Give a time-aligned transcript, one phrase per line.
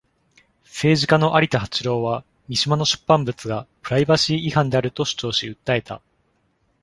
[0.63, 6.01] 政治家の有田八郎は、三島の出版物がプライバシー違反であると主張し訴えた。